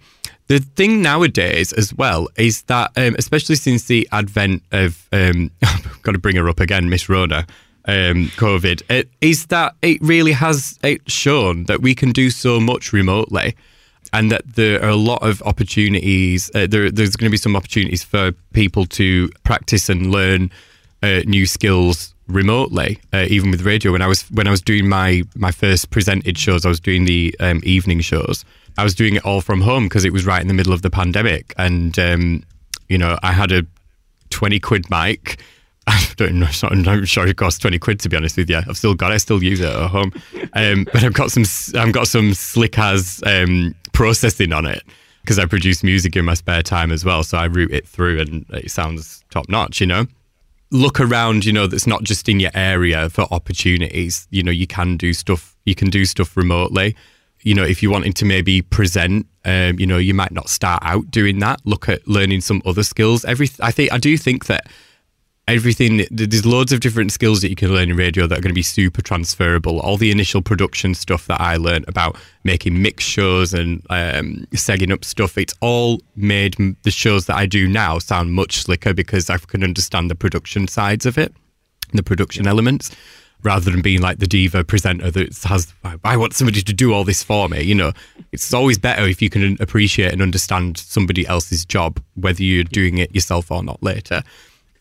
[0.52, 6.02] The thing nowadays, as well, is that um, especially since the advent of, um, I've
[6.02, 7.46] got to bring her up again, Miss Rona,
[7.86, 12.60] um, COVID, it, is that it really has it shown that we can do so
[12.60, 13.56] much remotely
[14.12, 16.50] and that there are a lot of opportunities.
[16.54, 20.50] Uh, there, there's going to be some opportunities for people to practice and learn
[21.02, 23.90] uh, new skills remotely, uh, even with radio.
[23.90, 27.06] When I was when I was doing my my first presented shows, I was doing
[27.06, 28.44] the um, evening shows.
[28.78, 30.82] I was doing it all from home because it was right in the middle of
[30.82, 32.42] the pandemic, and um,
[32.88, 33.66] you know I had a
[34.30, 35.40] twenty quid mic.
[35.87, 36.48] I don't know.
[36.62, 38.56] I'm not sure it costs twenty quid to be honest with you.
[38.56, 39.14] I've still got it.
[39.14, 40.12] I still use it at home,
[40.54, 41.44] um, but I've got some.
[41.78, 44.82] I've got some slick as um, processing on it
[45.22, 47.22] because I produce music in my spare time as well.
[47.22, 49.80] So I route it through, and it sounds top notch.
[49.80, 50.06] You know,
[50.70, 51.44] look around.
[51.44, 54.26] You know, that's not just in your area for opportunities.
[54.30, 55.56] You know, you can do stuff.
[55.64, 56.96] You can do stuff remotely.
[57.42, 60.83] You know, if you wanted to maybe present, um, you know, you might not start
[60.85, 61.61] out doing that.
[61.64, 63.24] Look at learning some other skills.
[63.24, 64.66] Every, I think, I do think that
[65.48, 68.50] everything there's loads of different skills that you can learn in radio that are going
[68.50, 73.02] to be super transferable all the initial production stuff that i learned about making mix
[73.02, 77.98] shows and um, setting up stuff it's all made the shows that i do now
[77.98, 81.35] sound much slicker because i can understand the production sides of it
[81.92, 82.94] the production elements
[83.42, 85.72] rather than being like the diva presenter that has
[86.05, 87.92] i want somebody to do all this for me you know?
[88.33, 92.98] It's always better if you can appreciate and understand somebody else's job whether you're doing
[92.98, 94.22] it yourself or not later.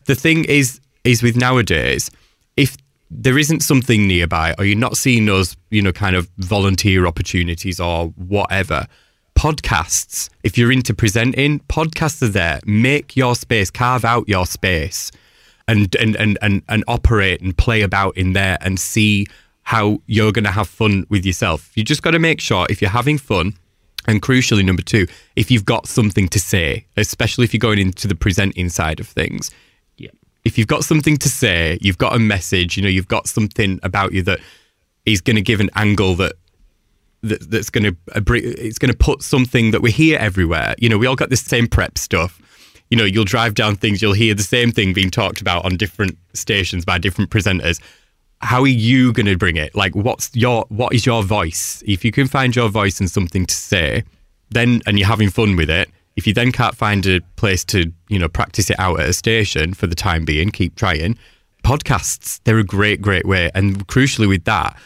[0.06, 2.10] The thing is is with nowadays,
[2.56, 2.76] if
[3.10, 7.78] there isn't something nearby or you're not seeing those, you know, kind of volunteer opportunities
[7.80, 8.86] or whatever,
[9.34, 12.60] podcasts, if you're into presenting, podcasts are there.
[12.64, 15.10] Make your space, carve out your space
[15.68, 19.26] and and and and, and operate and play about in there and see
[19.64, 21.70] how you're going to have fun with yourself.
[21.76, 23.54] You just got to make sure if you're having fun
[24.08, 28.08] and crucially, number two, if you've got something to say, especially if you're going into
[28.08, 29.52] the presenting side of things,
[29.96, 30.10] Yeah.
[30.44, 33.78] if you've got something to say, you've got a message, you know, you've got something
[33.84, 34.40] about you that
[35.06, 36.32] is going to give an angle that,
[37.22, 37.96] that that's going to
[38.34, 40.74] it's going to put something that we hear everywhere.
[40.78, 42.41] You know, we all got this same prep stuff.
[42.92, 45.78] You know, you'll drive down things, you'll hear the same thing being talked about on
[45.78, 47.80] different stations by different presenters.
[48.42, 49.74] How are you going to bring it?
[49.74, 51.82] Like, what's your what is your voice?
[51.86, 54.04] If you can find your voice and something to say,
[54.50, 57.90] then and you're having fun with it, if you then can't find a place to,
[58.10, 61.16] you know, practice it out at a station for the time being, keep trying.
[61.64, 63.50] Podcasts, they're a great, great way.
[63.54, 64.76] And crucially with that,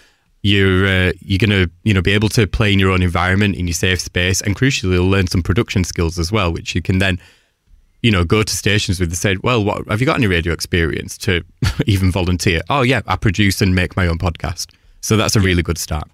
[0.42, 3.66] you're uh, you're gonna you know be able to play in your own environment in
[3.66, 6.99] your safe space, and crucially, you'll learn some production skills as well, which you can
[6.99, 7.19] then
[8.07, 10.53] you know go to stations with and say, well, what have you got any radio
[10.53, 11.42] experience to
[11.87, 12.61] even volunteer?
[12.71, 14.73] Oh yeah, I produce and make my own podcast.
[15.01, 16.09] So that's a really good start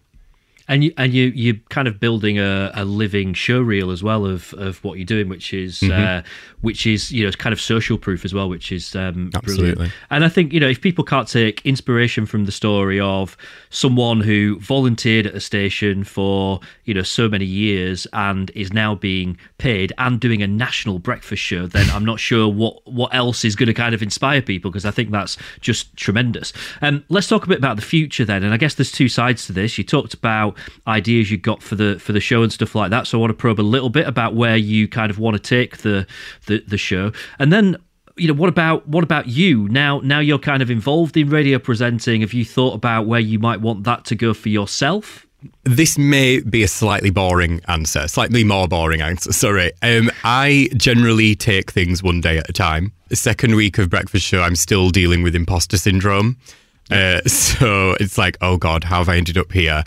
[0.72, 4.24] and you and you you're kind of building a, a living show reel as well
[4.24, 5.92] of, of what you're doing, which is mm-hmm.
[5.92, 6.22] uh,
[6.62, 9.74] which is you know kind of social proof as well, which is um, Absolutely.
[9.74, 9.94] brilliant.
[10.10, 13.36] And I think you know if people can't take inspiration from the story of
[13.68, 18.94] someone who volunteered at a station for you know so many years and is now
[18.94, 23.44] being paid and doing a national breakfast show, then I'm not sure what what else
[23.44, 26.54] is going to kind of inspire people because I think that's just tremendous.
[26.80, 29.46] Um, let's talk a bit about the future then, and I guess there's two sides
[29.48, 29.76] to this.
[29.76, 30.56] You talked about
[30.86, 33.06] ideas you got for the for the show and stuff like that.
[33.06, 35.42] So I want to probe a little bit about where you kind of want to
[35.42, 36.06] take the
[36.46, 37.76] the, the show, and then
[38.16, 39.68] you know what about what about you?
[39.68, 42.20] Now now you're kind of involved in radio presenting.
[42.20, 45.26] Have you thought about where you might want that to go for yourself?
[45.64, 49.72] This may be a slightly boring answer slightly more boring answer sorry.
[49.82, 52.92] Um, i generally take things one day at a time.
[53.08, 56.36] The second week of breakfast show i'm still dealing with imposter syndrome.
[56.90, 59.82] Uh, so it's like oh god how have i ended up here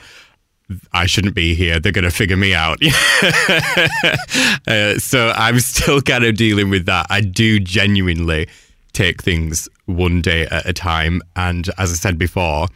[0.92, 1.80] I shouldn't be here.
[1.80, 2.80] They're going to figure me out.
[4.68, 7.08] uh, so I'm still kind of dealing with that.
[7.10, 8.48] I do genuinely
[8.94, 11.22] take things one day at a time.
[11.36, 12.68] And as I said before,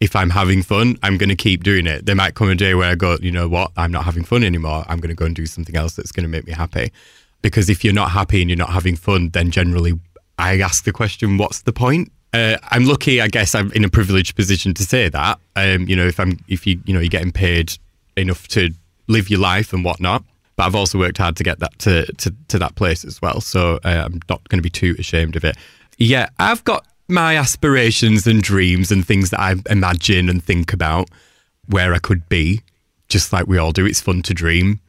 [0.00, 2.06] if I'm having fun, I'm going to keep doing it.
[2.06, 4.44] There might come a day where I go, you know what, I'm not having fun
[4.44, 4.84] anymore.
[4.88, 6.92] I'm going to go and do something else that's going to make me happy.
[7.42, 9.98] Because if you're not happy and you're not having fun, then generally
[10.38, 12.12] I ask the question, what's the point?
[12.34, 15.38] Uh, I'm lucky, I guess I'm in a privileged position to say that.
[15.54, 17.78] Um, you know, if I'm, if you, you know, you're getting paid
[18.16, 18.70] enough to
[19.06, 20.24] live your life and whatnot.
[20.56, 23.40] But I've also worked hard to get that to to, to that place as well.
[23.40, 25.56] So uh, I'm not going to be too ashamed of it.
[25.98, 31.08] Yeah, I've got my aspirations and dreams and things that I imagine and think about
[31.68, 32.62] where I could be.
[33.08, 34.80] Just like we all do, it's fun to dream.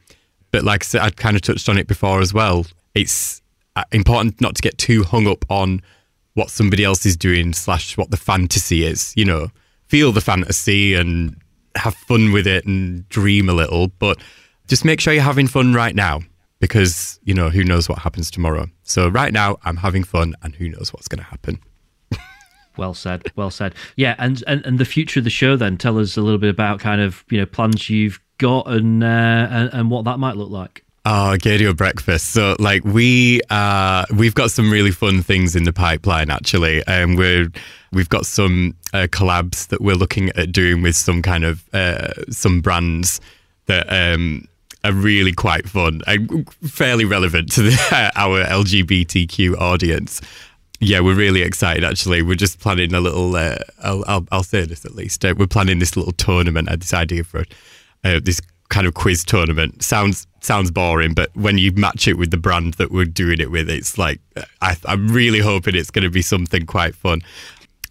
[0.50, 2.66] but like I said, I kind of touched on it before as well.
[2.94, 3.42] It's
[3.76, 5.82] uh, important not to get too hung up on
[6.36, 9.12] what somebody else is doing slash what the fantasy is.
[9.16, 9.50] You know,
[9.88, 11.34] feel the fantasy and
[11.74, 14.18] have fun with it and dream a little, but
[14.68, 16.20] just make sure you're having fun right now
[16.60, 18.66] because you know who knows what happens tomorrow.
[18.82, 21.58] So right now I'm having fun, and who knows what's going to happen.
[22.76, 23.22] Well said.
[23.36, 23.74] Well said.
[23.96, 25.56] Yeah, and, and and the future of the show.
[25.56, 29.02] Then tell us a little bit about kind of you know plans you've got and
[29.02, 30.84] uh, and, and what that might look like.
[31.08, 32.32] Oh, Gaydio breakfast.
[32.32, 36.30] So, like, we uh, we've got some really fun things in the pipeline.
[36.30, 37.48] Actually, um, we're
[37.92, 42.12] we've got some uh, collabs that we're looking at doing with some kind of uh,
[42.28, 43.20] some brands
[43.66, 44.48] that um,
[44.82, 50.20] are really quite fun and fairly relevant to the, our LGBTQ audience
[50.78, 51.84] yeah, we're really excited.
[51.84, 53.34] Actually, we're just planning a little.
[53.34, 55.24] Uh, I'll, I'll, I'll say this at least.
[55.24, 56.68] Uh, we're planning this little tournament.
[56.68, 57.44] I had this idea for
[58.04, 59.82] uh, this kind of quiz tournament.
[59.82, 63.50] Sounds sounds boring, but when you match it with the brand that we're doing it
[63.50, 64.20] with, it's like
[64.60, 67.22] I, am really hoping it's going to be something quite fun.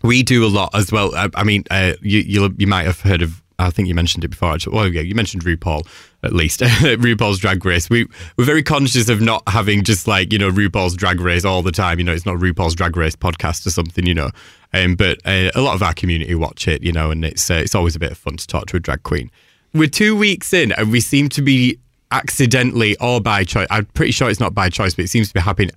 [0.03, 1.13] We do a lot as well.
[1.15, 4.29] I, I mean, uh, you you might have heard of I think you mentioned it
[4.29, 4.53] before.
[4.53, 5.87] Actually, well, yeah, you mentioned RuPaul
[6.23, 6.59] at least.
[6.59, 7.89] RuPaul's Drag Race.
[7.89, 8.05] We
[8.37, 11.71] we're very conscious of not having just like you know RuPaul's Drag Race all the
[11.71, 11.99] time.
[11.99, 14.05] You know, it's not RuPaul's Drag Race podcast or something.
[14.05, 14.29] You know,
[14.73, 16.83] um, but uh, a lot of our community watch it.
[16.83, 18.79] You know, and it's uh, it's always a bit of fun to talk to a
[18.79, 19.31] drag queen.
[19.75, 21.77] We're two weeks in, and we seem to be
[22.11, 23.67] accidentally or by choice.
[23.69, 25.71] I'm pretty sure it's not by choice, but it seems to be happening.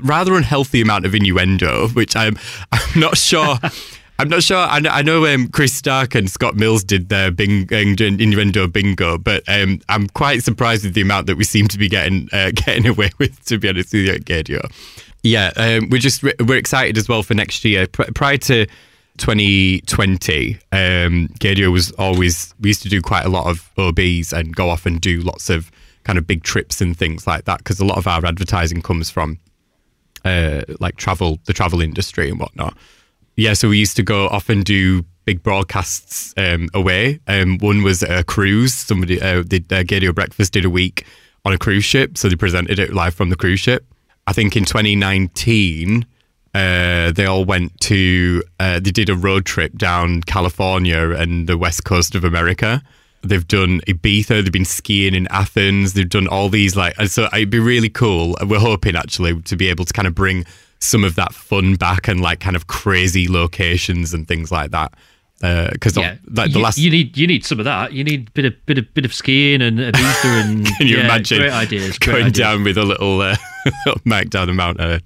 [0.00, 2.38] Rather unhealthy amount of innuendo, which I'm
[2.72, 3.58] I'm not sure.
[4.18, 4.56] I'm not sure.
[4.56, 9.18] I know, I know um, Chris Stark and Scott Mills did their bing, innuendo bingo,
[9.18, 12.52] but um, I'm quite surprised with the amount that we seem to be getting uh,
[12.54, 13.44] getting away with.
[13.46, 14.70] To be honest with you, at Gaydio.
[15.22, 17.86] Yeah, um, we're just we're excited as well for next year.
[17.86, 18.66] prior to
[19.18, 24.54] 2020, um, Gaydio was always we used to do quite a lot of OBs and
[24.54, 25.70] go off and do lots of
[26.04, 29.10] kind of big trips and things like that because a lot of our advertising comes
[29.10, 29.38] from
[30.24, 32.76] uh, like travel, the travel industry and whatnot
[33.36, 37.20] yeah, so we used to go off and do big broadcasts um, away.
[37.26, 38.74] Um, one was a cruise.
[38.74, 41.06] Somebody uh, did uh, Gaydio Breakfast did a week
[41.44, 43.86] on a cruise ship, so they presented it live from the cruise ship.
[44.26, 46.06] I think in 2019,
[46.54, 51.56] uh, they all went to uh, they did a road trip down California and the
[51.56, 52.82] west coast of America.
[53.22, 54.42] They've done Ibiza.
[54.42, 55.94] They've been skiing in Athens.
[55.94, 58.36] They've done all these like, and so it'd be really cool.
[58.44, 60.44] We're hoping actually to be able to kind of bring
[60.80, 64.92] some of that fun back and like kind of crazy locations and things like that
[65.72, 66.16] because uh, yeah.
[66.30, 67.92] like the you, last you need you need some of that.
[67.92, 70.98] You need a bit of bit of bit of skiing and Ibiza and can you
[70.98, 72.38] yeah, imagine great ideas great going ideas.
[72.38, 73.36] down with a little uh,
[74.04, 75.00] mic down the mountain.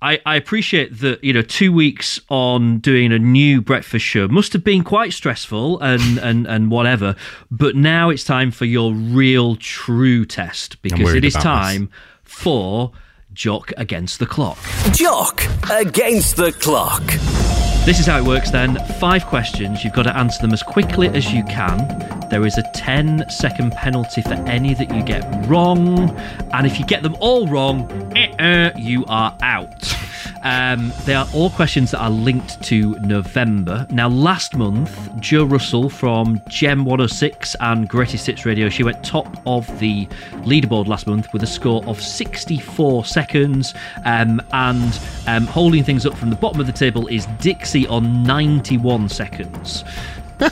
[0.00, 4.52] I, I appreciate that you know two weeks on doing a new breakfast show must
[4.52, 7.16] have been quite stressful and and and whatever,
[7.50, 11.86] but now it's time for your real true test because it is time
[12.24, 12.32] this.
[12.32, 12.92] for
[13.32, 14.58] Jock Against the Clock.
[14.92, 17.67] Jock Against the Clock.
[17.88, 18.76] This is how it works then.
[19.00, 19.82] Five questions.
[19.82, 21.88] You've got to answer them as quickly as you can.
[22.28, 26.14] There is a 10 second penalty for any that you get wrong.
[26.52, 27.88] And if you get them all wrong,
[28.76, 29.96] you are out.
[30.42, 33.86] Um, they are all questions that are linked to November.
[33.90, 39.36] Now, last month, Jo Russell from Gem 106 and Greatest Hits Radio, she went top
[39.46, 40.06] of the
[40.44, 43.74] leaderboard last month with a score of 64 seconds.
[44.04, 48.22] Um, and um, holding things up from the bottom of the table is Dixie on
[48.22, 49.84] 91 seconds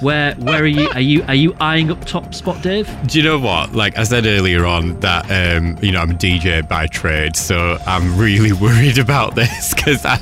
[0.00, 0.88] where where are you?
[0.90, 2.88] Are you are you eyeing up top spot, Dave?
[3.06, 3.72] Do you know what?
[3.72, 7.78] Like I said earlier on, that um, you know I'm a DJ by trade, so
[7.86, 10.20] I'm really worried about this because I'm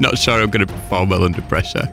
[0.00, 1.92] not sure I'm going to perform well under pressure.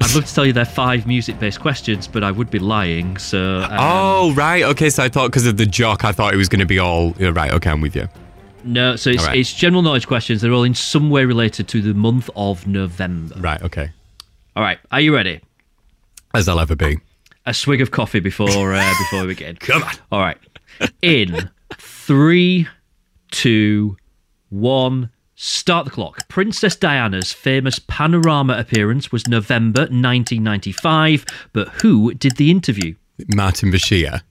[0.00, 3.16] I'd love to tell you they're five music-based questions, but I would be lying.
[3.16, 3.62] So.
[3.62, 4.90] Um, oh right, okay.
[4.90, 7.12] So I thought because of the jock, I thought it was going to be all
[7.12, 7.52] right.
[7.52, 8.08] Okay, I'm with you.
[8.64, 9.38] No, so it's, right.
[9.38, 10.40] it's general knowledge questions.
[10.42, 13.36] They're all in some way related to the month of November.
[13.38, 13.62] Right.
[13.62, 13.90] Okay.
[14.56, 14.78] All right.
[14.90, 15.40] Are you ready?
[16.34, 16.98] As I'll ever be.
[17.46, 19.56] A swig of coffee before uh, before we begin.
[19.56, 19.94] Come on.
[20.12, 20.38] All right.
[21.02, 22.68] In three,
[23.30, 23.96] two,
[24.50, 25.10] one.
[25.40, 26.26] Start the clock.
[26.28, 32.96] Princess Diana's famous panorama appearance was November 1995, but who did the interview?
[33.28, 34.22] Martin Bashir.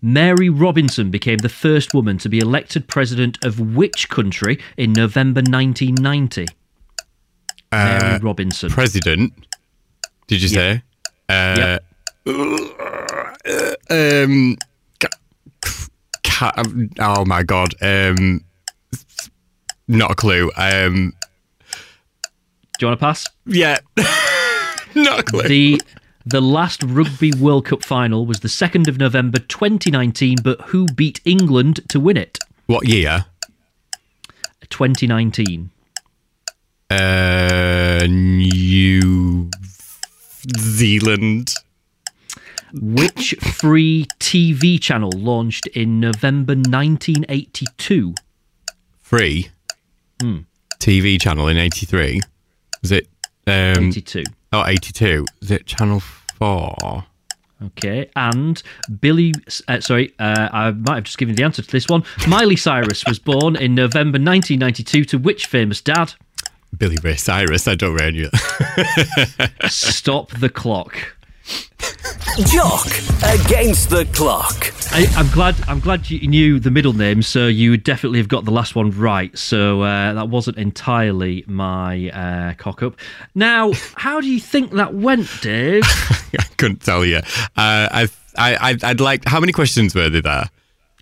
[0.00, 5.40] Mary Robinson became the first woman to be elected president of which country in November
[5.40, 6.46] 1990?
[7.70, 8.70] Uh, Mary Robinson.
[8.70, 9.34] President,
[10.26, 10.78] did you yep.
[10.78, 10.82] say?
[11.30, 11.78] Uh,
[13.90, 14.56] um,
[16.98, 17.74] oh my god.
[17.80, 18.44] Um,
[19.88, 20.50] not a clue.
[20.56, 21.14] Um,
[22.78, 23.26] Do you want to pass?
[23.46, 23.78] Yeah.
[24.94, 25.48] not a clue.
[25.48, 25.80] The
[26.26, 31.20] The last Rugby World Cup final was the 2nd of November 2019, but who beat
[31.24, 32.38] England to win it?
[32.66, 33.26] What year?
[34.70, 35.70] 2019.
[36.90, 39.50] Uh, New
[40.58, 41.54] Zealand.
[42.72, 48.14] Which free TV channel launched in November 1982?
[49.00, 49.50] Free.
[50.78, 52.20] TV channel in 83.
[52.82, 53.08] Was it?
[53.46, 54.24] Um, 82.
[54.52, 55.26] Oh, 82.
[55.42, 57.04] Is it Channel 4?
[57.62, 58.62] Okay, and
[59.00, 59.34] Billy,
[59.68, 62.04] uh, sorry, uh, I might have just given you the answer to this one.
[62.26, 66.14] Miley Cyrus was born in November 1992 to which famous dad?
[66.76, 67.68] Billy Ray Cyrus.
[67.68, 68.28] I don't really.
[69.68, 70.96] Stop the clock.
[72.46, 72.86] Jock
[73.24, 74.72] against the clock.
[74.92, 75.56] I, I'm glad.
[75.68, 78.90] I'm glad you knew the middle name, so you definitely have got the last one
[78.92, 79.36] right.
[79.36, 82.96] So uh, that wasn't entirely my uh, cock up.
[83.34, 85.82] Now, how do you think that went, Dave?
[86.38, 87.18] I couldn't tell you.
[87.18, 87.22] Uh,
[87.56, 89.26] I, I, I'd, I'd like.
[89.26, 90.22] How many questions were there?
[90.22, 90.50] there?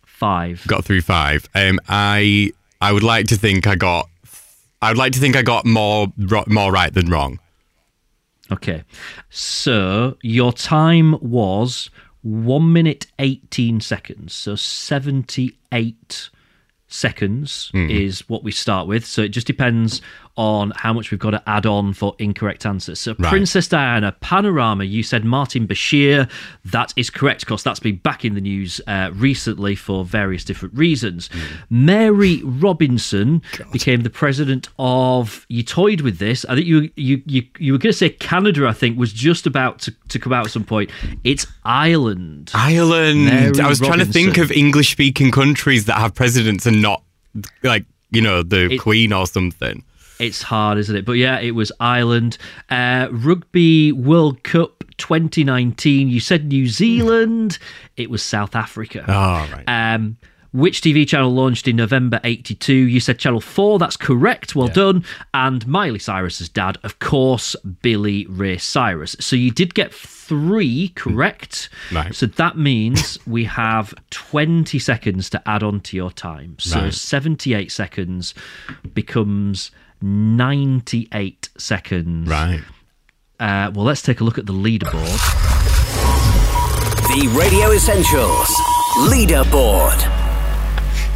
[0.07, 0.65] Five.
[0.67, 1.49] Got through five.
[1.55, 4.09] Um, I, I would like to think I got.
[4.81, 6.13] I would like to think I got more,
[6.47, 7.41] more right than wrong.
[8.51, 8.85] Okay.
[9.29, 11.91] So your time was
[12.23, 14.35] one minute 18 seconds.
[14.35, 16.31] So 78
[16.87, 17.91] seconds Hmm.
[17.91, 19.05] is what we start with.
[19.05, 20.01] So it just depends
[20.39, 23.01] on how much we've got to add on for incorrect answers.
[23.01, 23.29] So Right.
[23.29, 26.31] Princess Diana, Panorama, you said Martin Bashir.
[26.65, 27.43] That is correct.
[27.43, 31.29] Of course, that's been back in the news uh, recently for various different reasons.
[31.33, 31.87] Hmm.
[31.87, 35.45] Mary Robinson became the president of.
[35.49, 36.45] You toyed with this.
[36.49, 38.67] I think you you you, you were going to say Canada.
[38.69, 40.91] I think was just about to, to come out at some point.
[41.25, 42.53] It's Ireland.
[42.55, 43.25] Ireland.
[43.25, 47.03] Mary I was trying to think of English speaking countries that have presidents and not
[47.63, 49.83] like you know the It- Queen or something.
[50.19, 51.05] It's hard, isn't it?
[51.05, 52.39] But yeah, it was Ireland.
[52.71, 56.09] Uh, Rugby World Cup 2019.
[56.09, 57.59] You said New Zealand.
[57.97, 59.05] It was South Africa.
[59.07, 59.65] Oh right.
[59.67, 60.17] Um,
[60.53, 62.73] which TV channel launched in November 82?
[62.73, 63.79] You said Channel 4.
[63.79, 64.57] That's correct.
[64.57, 65.05] Well done.
[65.35, 69.15] And Miley Cyrus's dad, of course, Billy Ray Cyrus.
[69.21, 71.69] So you did get three correct.
[71.93, 72.15] Right.
[72.15, 76.57] So that means we have 20 seconds to add on to your time.
[76.59, 76.95] So Right.
[76.95, 78.33] 78 seconds
[78.95, 79.71] becomes
[80.03, 82.29] 98 seconds.
[82.29, 82.61] right.
[83.41, 85.19] Uh, well, let's take a look at the leaderboard.
[87.09, 88.49] The Radio Essentials
[89.09, 89.97] leaderboard.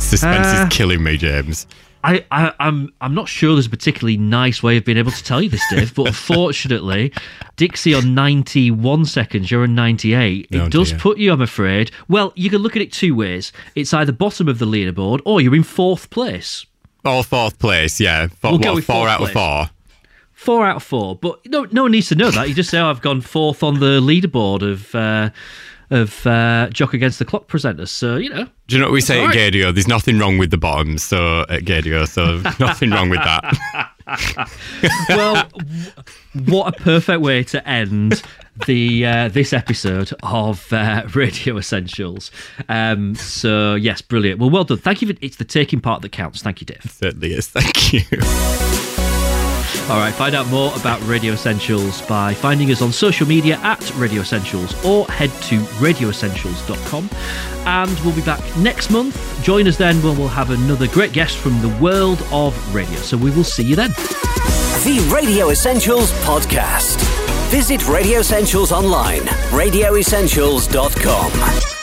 [0.00, 1.66] Suspense Uh, is killing me, James.
[2.04, 5.22] I, I, I'm I'm not sure there's a particularly nice way of being able to
[5.22, 7.12] tell you this, Dave, but unfortunately,
[7.56, 10.48] Dixie on 91 seconds, you're on 98.
[10.50, 10.98] It Oh, does dear.
[10.98, 11.90] put you, I'm afraid.
[12.08, 13.52] Well, you can look at it two ways.
[13.76, 16.66] It's either bottom of the leaderboard or you're in fourth place.
[17.04, 18.28] All fourth place, yeah.
[18.28, 19.70] Four, We'll go with four out of four.
[20.32, 22.48] Four out of four, but no, no one needs to know that.
[22.48, 25.30] You just say, oh, I've gone fourth on the leaderboard of uh,
[25.90, 27.88] of uh, Jock Against the Clock presenters.
[27.88, 29.52] So, you know, Do you know what we say all at right.
[29.52, 29.72] Gaydio?
[29.74, 33.90] There's nothing wrong with the bottoms, so at Gaydio, so nothing wrong with that.
[35.08, 35.48] well,
[36.46, 38.22] what a perfect way to end
[38.66, 42.30] the uh, this episode of uh, Radio Essentials.
[42.68, 44.40] Um, so yes, brilliant.
[44.40, 44.78] Well, well done.
[44.78, 45.08] Thank you.
[45.08, 46.42] For, it's the taking part that counts.
[46.42, 46.82] Thank you, Dave.
[46.88, 47.48] Certainly is.
[47.48, 48.91] Thank you.
[49.88, 53.94] All right, find out more about Radio Essentials by finding us on social media at
[53.96, 57.08] Radio Essentials or head to radioessentials.com.
[57.66, 59.42] And we'll be back next month.
[59.42, 62.96] Join us then when we'll have another great guest from the world of radio.
[62.96, 63.90] So we will see you then.
[63.90, 67.00] The Radio Essentials podcast.
[67.50, 71.81] Visit Radio Essentials online, radioessentials.com.